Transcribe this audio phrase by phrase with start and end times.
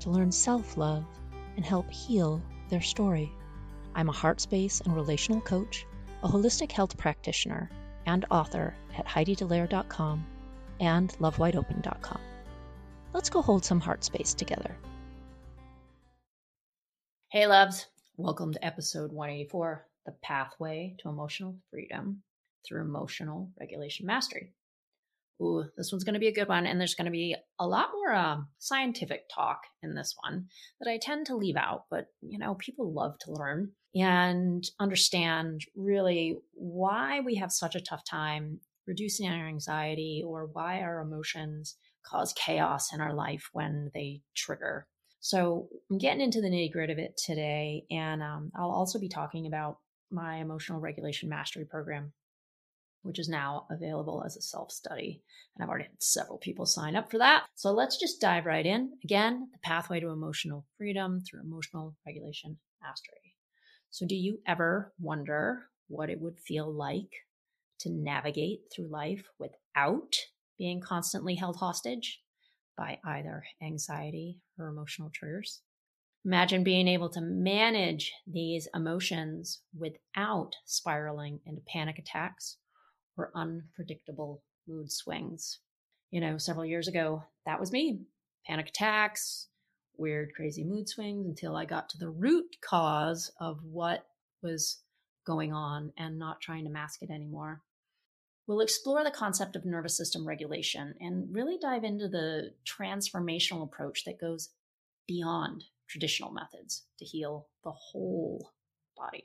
[0.00, 1.04] to learn self love
[1.56, 3.32] and help heal their story.
[3.94, 5.86] I'm a heart space and relational coach,
[6.22, 7.70] a holistic health practitioner,
[8.06, 10.26] and author at HeidiDellaire.com
[10.80, 12.20] and LoveWideOpen.com.
[13.12, 14.76] Let's go hold some heart space together.
[17.30, 17.86] Hey, loves.
[18.16, 22.22] Welcome to episode 184 The Pathway to Emotional Freedom
[22.66, 24.52] through Emotional Regulation Mastery
[25.40, 26.66] ooh, this one's going to be a good one.
[26.66, 30.46] And there's going to be a lot more uh, scientific talk in this one
[30.80, 35.62] that I tend to leave out, but you know, people love to learn and understand
[35.74, 41.76] really why we have such a tough time reducing our anxiety or why our emotions
[42.04, 44.86] cause chaos in our life when they trigger.
[45.20, 49.08] So I'm getting into the nitty gritty of it today, and um, I'll also be
[49.08, 49.78] talking about
[50.10, 52.12] my emotional regulation mastery program
[53.02, 55.22] which is now available as a self study.
[55.54, 57.44] And I've already had several people sign up for that.
[57.54, 58.92] So let's just dive right in.
[59.04, 63.34] Again, the pathway to emotional freedom through emotional regulation mastery.
[63.90, 67.10] So, do you ever wonder what it would feel like
[67.80, 70.14] to navigate through life without
[70.58, 72.20] being constantly held hostage
[72.76, 75.62] by either anxiety or emotional triggers?
[76.24, 82.58] Imagine being able to manage these emotions without spiraling into panic attacks
[83.20, 85.60] or unpredictable mood swings.
[86.10, 88.00] You know, several years ago, that was me
[88.46, 89.48] panic attacks,
[89.96, 94.06] weird, crazy mood swings until I got to the root cause of what
[94.42, 94.82] was
[95.26, 97.62] going on and not trying to mask it anymore.
[98.46, 104.04] We'll explore the concept of nervous system regulation and really dive into the transformational approach
[104.04, 104.48] that goes
[105.06, 108.50] beyond traditional methods to heal the whole
[108.96, 109.24] body.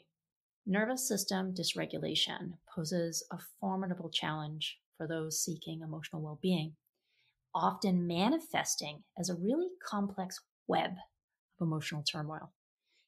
[0.67, 6.73] Nervous system dysregulation poses a formidable challenge for those seeking emotional well being,
[7.53, 10.91] often manifesting as a really complex web
[11.59, 12.51] of emotional turmoil.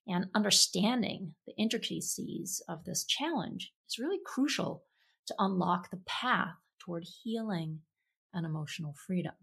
[0.07, 4.83] And understanding the intricacies of this challenge is really crucial
[5.25, 7.79] to unlock the path toward healing
[8.35, 9.33] and emotional freedom.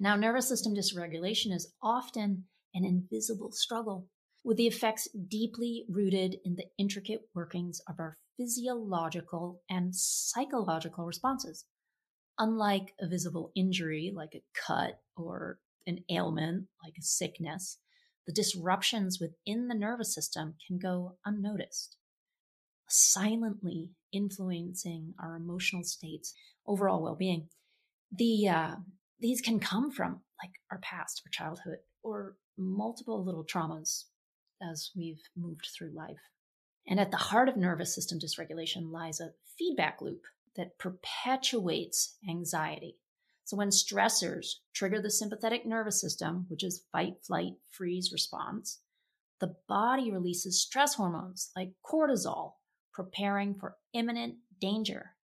[0.00, 4.08] Now, nervous system dysregulation is often an invisible struggle
[4.44, 11.64] with the effects deeply rooted in the intricate workings of our physiological and psychological responses.
[12.38, 17.78] Unlike a visible injury like a cut or an ailment like a sickness,
[18.26, 21.96] the disruptions within the nervous system can go unnoticed,
[22.88, 26.34] silently influencing our emotional states,
[26.66, 27.48] overall well being.
[28.10, 28.74] The, uh,
[29.20, 34.04] these can come from like our past our childhood or multiple little traumas
[34.62, 36.30] as we've moved through life.
[36.86, 40.22] And at the heart of nervous system dysregulation lies a feedback loop
[40.56, 42.98] that perpetuates anxiety.
[43.44, 48.80] So when stressors trigger the sympathetic nervous system, which is fight, flight, freeze response,
[49.40, 52.54] the body releases stress hormones like cortisol,
[52.92, 55.16] preparing for imminent danger.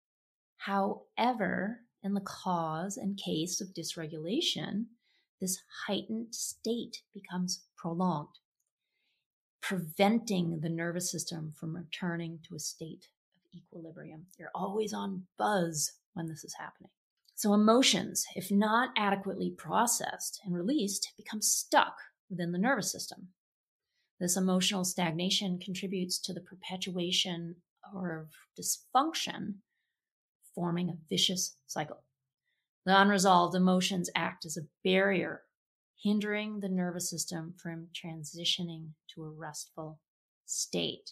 [0.57, 4.85] However, in the cause and case of dysregulation,
[5.39, 8.39] this heightened state becomes prolonged
[9.61, 14.25] preventing the nervous system from returning to a state of equilibrium.
[14.37, 16.91] You're always on buzz when this is happening.
[17.35, 21.97] So, emotions, if not adequately processed and released, become stuck
[22.29, 23.29] within the nervous system.
[24.19, 27.57] This emotional stagnation contributes to the perpetuation
[27.93, 28.29] of
[28.59, 29.55] dysfunction,
[30.55, 32.01] forming a vicious cycle.
[32.85, 35.41] The unresolved emotions act as a barrier
[36.01, 39.99] hindering the nervous system from transitioning to a restful
[40.45, 41.11] state.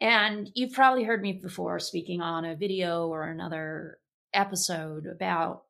[0.00, 3.98] And you've probably heard me before speaking on a video or another
[4.34, 5.62] episode about,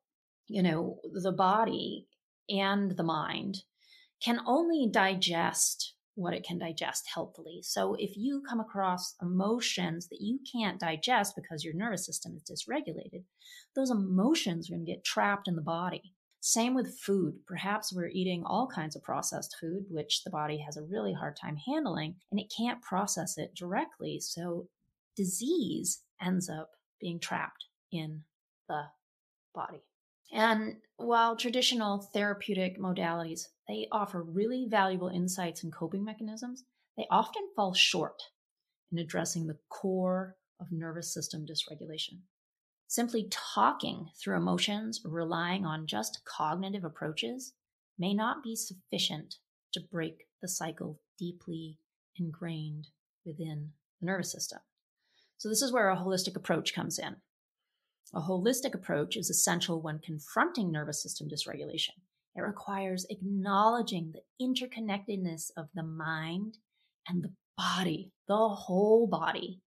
[0.47, 2.07] you know, the body
[2.49, 3.63] and the mind
[4.23, 7.59] can only digest what it can digest healthfully.
[7.63, 12.43] So if you come across emotions that you can't digest because your nervous system is
[12.43, 13.23] dysregulated,
[13.75, 16.12] those emotions are going to get trapped in the body.
[16.45, 17.35] Same with food.
[17.47, 21.37] Perhaps we're eating all kinds of processed food, which the body has a really hard
[21.37, 24.19] time handling, and it can't process it directly.
[24.19, 24.67] So
[25.15, 28.23] disease ends up being trapped in
[28.67, 28.83] the
[29.55, 29.83] body.
[30.33, 36.65] And while traditional therapeutic modalities, they offer really valuable insights and coping mechanisms,
[36.97, 38.21] they often fall short
[38.91, 42.19] in addressing the core of nervous system dysregulation.
[42.93, 47.53] Simply talking through emotions relying on just cognitive approaches
[47.97, 49.37] may not be sufficient
[49.73, 51.79] to break the cycle deeply
[52.17, 52.89] ingrained
[53.25, 54.59] within the nervous system.
[55.39, 57.15] So, this is where a holistic approach comes in.
[58.13, 61.97] A holistic approach is essential when confronting nervous system dysregulation.
[62.35, 66.59] It requires acknowledging the interconnectedness of the mind
[67.07, 69.61] and the body, the whole body,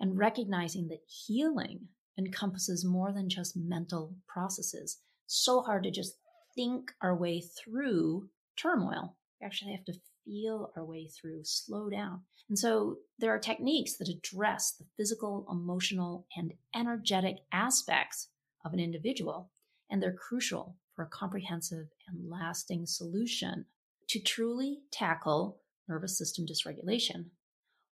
[0.00, 4.98] and recognizing that healing encompasses more than just mental processes.
[5.26, 6.16] So hard to just
[6.54, 9.16] think our way through turmoil.
[9.40, 12.22] We actually have to feel our way through, slow down.
[12.48, 18.28] And so there are techniques that address the physical, emotional, and energetic aspects
[18.64, 19.50] of an individual,
[19.90, 23.66] and they're crucial for a comprehensive and lasting solution
[24.08, 27.26] to truly tackle nervous system dysregulation.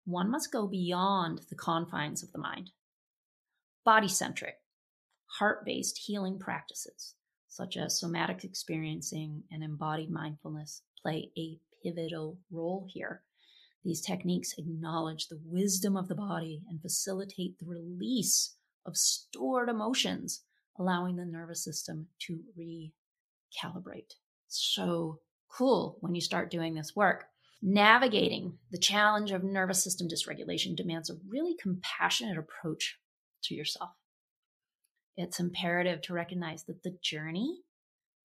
[0.05, 2.71] One must go beyond the confines of the mind.
[3.85, 4.57] Body centric,
[5.39, 7.15] heart based healing practices,
[7.49, 13.23] such as somatic experiencing and embodied mindfulness, play a pivotal role here.
[13.85, 20.45] These techniques acknowledge the wisdom of the body and facilitate the release of stored emotions,
[20.79, 24.15] allowing the nervous system to recalibrate.
[24.49, 27.27] So cool when you start doing this work.
[27.61, 32.99] Navigating the challenge of nervous system dysregulation demands a really compassionate approach
[33.45, 33.91] to yourself.
[35.17, 37.61] It's imperative to recognize that the journey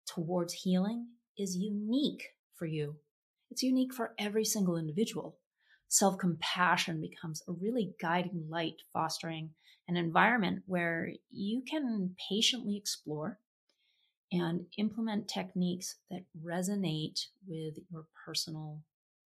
[0.07, 1.07] towards healing
[1.37, 2.23] is unique
[2.55, 2.97] for you
[3.51, 5.37] it's unique for every single individual.
[5.87, 9.51] Self compassion becomes a really guiding light, fostering
[9.87, 13.39] an environment where you can patiently explore
[14.31, 18.81] and implement techniques that resonate with your personal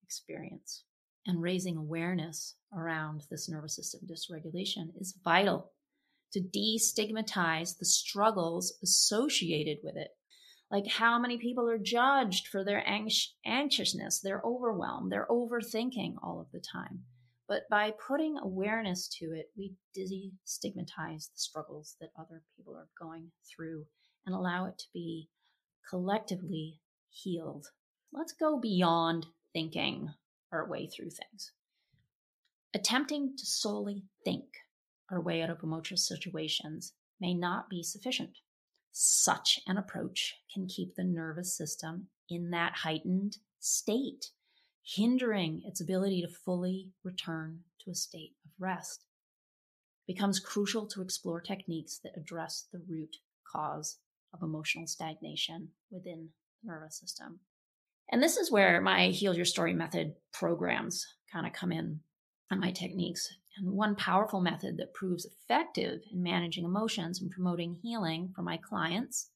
[0.03, 0.83] experience.
[1.25, 5.71] And raising awareness around this nervous system dysregulation is vital
[6.33, 10.09] to destigmatize the struggles associated with it.
[10.69, 12.83] Like how many people are judged for their
[13.45, 17.03] anxiousness they're overwhelmed they're overthinking all of the time?
[17.47, 23.31] But by putting awareness to it we destigmatize the struggles that other people are going
[23.55, 23.85] through
[24.25, 25.29] and allow it to be
[25.87, 26.79] collectively
[27.09, 27.67] healed.
[28.11, 30.09] Let's go beyond thinking
[30.53, 31.51] our way through things
[32.73, 34.45] attempting to solely think
[35.11, 38.37] our way out of emotional situations may not be sufficient
[38.93, 44.29] such an approach can keep the nervous system in that heightened state,
[44.85, 49.05] hindering its ability to fully return to a state of rest.
[50.07, 53.17] It becomes crucial to explore techniques that address the root
[53.51, 53.97] cause
[54.31, 56.29] of emotional stagnation within
[56.61, 57.39] the nervous system.
[58.11, 62.01] And this is where my Heal Your Story method programs kind of come in
[62.51, 63.27] and my techniques.
[63.57, 68.57] And one powerful method that proves effective in managing emotions and promoting healing for my
[68.57, 69.29] clients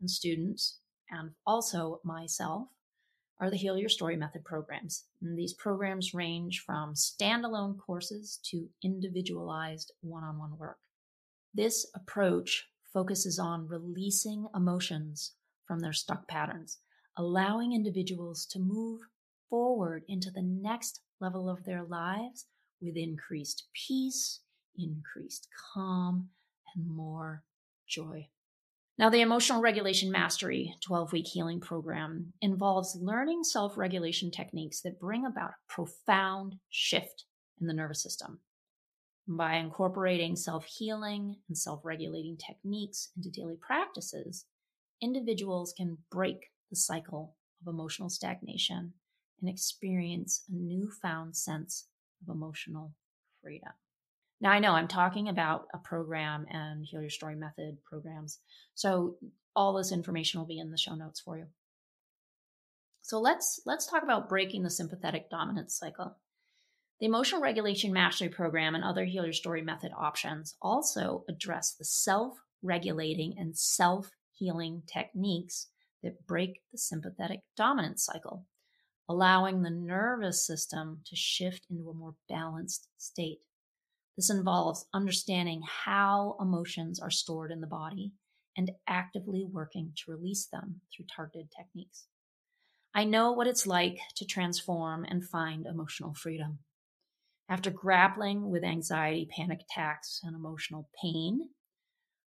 [0.00, 0.78] and students,
[1.10, 2.68] and also myself,
[3.38, 5.04] are the Heal Your Story Method programs.
[5.22, 10.78] And these programs range from standalone courses to individualized one on one work.
[11.54, 15.34] This approach focuses on releasing emotions
[15.66, 16.78] from their stuck patterns,
[17.20, 19.02] allowing individuals to move
[19.50, 22.46] forward into the next level of their lives
[22.80, 24.40] with increased peace,
[24.78, 26.30] increased calm,
[26.74, 27.42] and more
[27.86, 28.26] joy.
[28.96, 34.98] Now, the Emotional Regulation Mastery 12 week healing program involves learning self regulation techniques that
[34.98, 37.26] bring about a profound shift
[37.60, 38.40] in the nervous system.
[39.28, 44.46] By incorporating self healing and self regulating techniques into daily practices,
[45.02, 48.94] individuals can break the cycle of emotional stagnation
[49.40, 51.88] and experience a newfound sense
[52.22, 52.94] of emotional
[53.42, 53.72] freedom.
[54.40, 58.38] Now, I know I'm talking about a program and Heal Your Story Method programs.
[58.74, 59.16] So
[59.54, 61.46] all this information will be in the show notes for you.
[63.02, 66.16] So let's let's talk about breaking the sympathetic dominance cycle.
[67.00, 71.84] The Emotional Regulation Mastery Program and other Heal Your Story Method options also address the
[71.84, 75.68] self-regulating and self-healing techniques
[76.02, 78.46] that break the sympathetic dominance cycle
[79.10, 83.40] allowing the nervous system to shift into a more balanced state.
[84.16, 88.12] This involves understanding how emotions are stored in the body
[88.56, 92.06] and actively working to release them through targeted techniques.
[92.94, 96.60] I know what it's like to transform and find emotional freedom.
[97.48, 101.48] After grappling with anxiety, panic attacks, and emotional pain,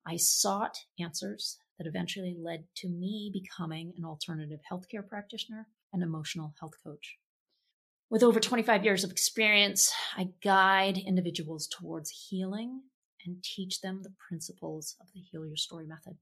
[0.05, 6.53] I sought answers that eventually led to me becoming an alternative healthcare practitioner and emotional
[6.59, 7.17] health coach.
[8.09, 12.81] With over 25 years of experience, I guide individuals towards healing
[13.25, 16.17] and teach them the principles of the Heal Your Story method.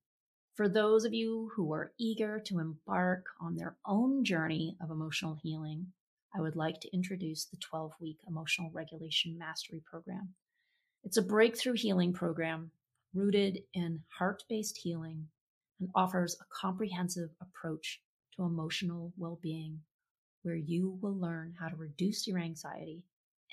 [0.55, 5.37] For those of you who are eager to embark on their own journey of emotional
[5.43, 5.87] healing,
[6.35, 10.33] I would like to introduce the 12 week Emotional Regulation Mastery Program.
[11.03, 12.71] It's a breakthrough healing program
[13.13, 15.27] rooted in heart based healing
[15.79, 18.01] and offers a comprehensive approach
[18.35, 19.79] to emotional well being
[20.43, 23.03] where you will learn how to reduce your anxiety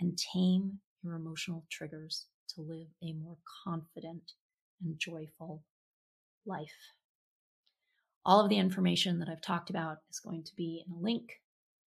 [0.00, 4.32] and tame your emotional triggers to live a more confident
[4.82, 5.62] and joyful
[6.44, 6.92] life.
[8.24, 11.40] All of the information that I've talked about is going to be in a link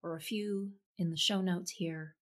[0.04, 2.16] or a few in the show notes here.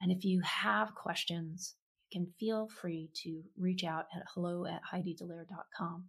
[0.00, 1.74] And if you have questions,
[2.10, 6.04] you can feel free to reach out at hello at heididellaire.com.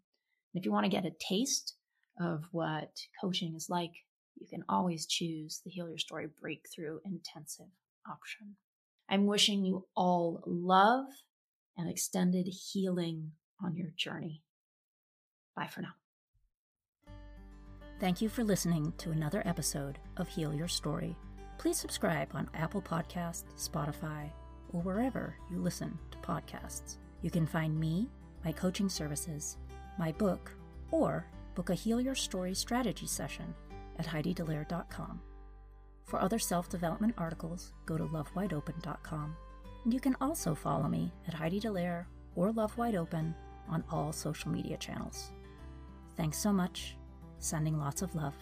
[0.53, 1.75] And if you want to get a taste
[2.19, 2.91] of what
[3.21, 3.91] coaching is like
[4.39, 7.67] you can always choose the Heal Your Story Breakthrough Intensive
[8.09, 8.55] option.
[9.09, 11.05] I'm wishing you all love
[11.77, 13.31] and extended healing
[13.63, 14.41] on your journey.
[15.55, 15.93] Bye for now.
[17.99, 21.15] Thank you for listening to another episode of Heal Your Story.
[21.57, 24.31] Please subscribe on Apple Podcasts, Spotify,
[24.73, 26.97] or wherever you listen to podcasts.
[27.21, 28.09] You can find me,
[28.43, 29.57] my coaching services,
[29.97, 30.51] my book,
[30.91, 33.53] or book a Heal Your Story strategy session
[33.97, 35.21] at HeidiDellaire.com.
[36.05, 39.35] For other self development articles, go to lovewideopen.com.
[39.83, 43.35] And you can also follow me at Heidi Dellaire or Love Wide Open
[43.69, 45.31] on all social media channels.
[46.15, 46.95] Thanks so much.
[47.39, 48.35] Sending lots of love.